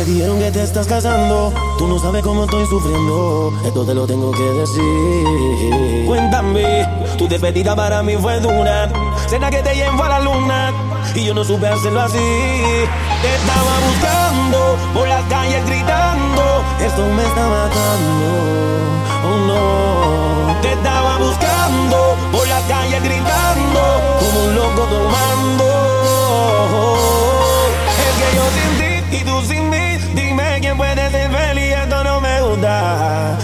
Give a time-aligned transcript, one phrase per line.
[0.00, 1.52] Me dijeron que te estás casando.
[1.76, 3.52] Tú no sabes cómo estoy sufriendo.
[3.62, 6.06] Esto te lo tengo que decir.
[6.06, 8.90] Cuéntame, tu despedida para mí fue dura.
[9.28, 10.72] Cena que te llevo a la luna.
[11.14, 12.16] Y yo no supe hacerlo así.
[12.16, 16.09] Te estaba buscando por las calles gritando.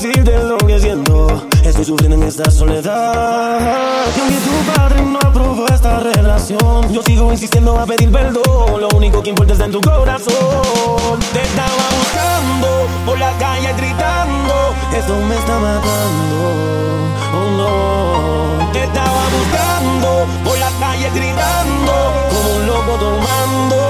[0.00, 1.26] Decirte lo que siento.
[1.62, 4.06] Estoy sufriendo en esta soledad.
[4.16, 8.80] Y aunque tu padre no aprobó esta relación, yo sigo insistiendo a pedir perdón.
[8.80, 11.18] Lo único que importa está en tu corazón.
[11.32, 14.74] Te estaba buscando por las calles gritando.
[14.96, 16.38] Esto me está matando.
[17.34, 18.72] Oh no.
[18.72, 21.92] Te estaba buscando por las calles gritando.
[22.30, 23.89] Como un loco tomando.